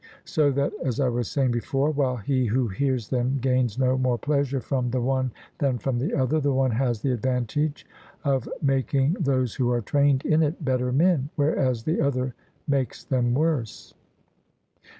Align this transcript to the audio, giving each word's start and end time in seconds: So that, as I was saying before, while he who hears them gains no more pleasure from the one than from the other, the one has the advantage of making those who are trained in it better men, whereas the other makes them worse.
So 0.25 0.49
that, 0.53 0.73
as 0.83 0.99
I 0.99 1.09
was 1.09 1.29
saying 1.29 1.51
before, 1.51 1.91
while 1.91 2.17
he 2.17 2.47
who 2.47 2.69
hears 2.69 3.09
them 3.09 3.37
gains 3.39 3.77
no 3.77 3.99
more 3.99 4.17
pleasure 4.17 4.59
from 4.59 4.89
the 4.89 4.99
one 4.99 5.29
than 5.59 5.77
from 5.77 5.99
the 5.99 6.15
other, 6.15 6.39
the 6.39 6.51
one 6.55 6.71
has 6.71 7.01
the 7.03 7.11
advantage 7.11 7.85
of 8.23 8.49
making 8.63 9.17
those 9.19 9.53
who 9.53 9.69
are 9.69 9.81
trained 9.81 10.25
in 10.25 10.41
it 10.41 10.65
better 10.65 10.91
men, 10.91 11.29
whereas 11.35 11.83
the 11.83 12.01
other 12.01 12.33
makes 12.67 13.03
them 13.03 13.35
worse. 13.35 13.93